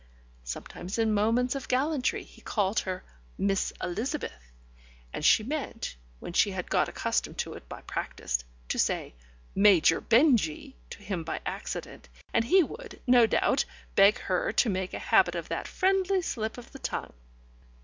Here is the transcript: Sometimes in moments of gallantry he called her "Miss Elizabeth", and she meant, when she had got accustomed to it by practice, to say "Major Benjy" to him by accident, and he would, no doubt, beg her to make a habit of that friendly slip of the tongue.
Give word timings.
Sometimes 0.43 0.97
in 0.97 1.13
moments 1.13 1.53
of 1.53 1.67
gallantry 1.67 2.23
he 2.23 2.41
called 2.41 2.79
her 2.79 3.03
"Miss 3.37 3.71
Elizabeth", 3.83 4.51
and 5.13 5.23
she 5.23 5.43
meant, 5.43 5.95
when 6.19 6.33
she 6.33 6.49
had 6.49 6.71
got 6.71 6.89
accustomed 6.89 7.37
to 7.37 7.53
it 7.53 7.69
by 7.69 7.81
practice, 7.83 8.43
to 8.69 8.79
say 8.79 9.13
"Major 9.53 10.01
Benjy" 10.01 10.73
to 10.89 11.03
him 11.03 11.23
by 11.23 11.39
accident, 11.45 12.09
and 12.33 12.45
he 12.45 12.63
would, 12.63 12.99
no 13.05 13.27
doubt, 13.27 13.63
beg 13.93 14.17
her 14.21 14.51
to 14.53 14.69
make 14.71 14.95
a 14.95 14.97
habit 14.97 15.35
of 15.35 15.49
that 15.49 15.67
friendly 15.67 16.23
slip 16.23 16.57
of 16.57 16.71
the 16.71 16.79
tongue. 16.79 17.13